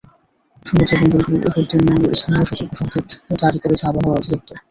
সমুদ্র 0.65 0.93
বন্দরগুলোর 1.01 1.47
ওপর 1.49 1.63
তিন 1.69 1.81
নম্বর 1.87 2.17
স্থানীয় 2.19 2.45
সতর্ক 2.49 2.71
সংকেত 2.79 3.07
জারি 3.41 3.57
করেছে 3.63 3.83
আবহাওয়া 3.87 4.19
দপ্তর। 4.25 4.55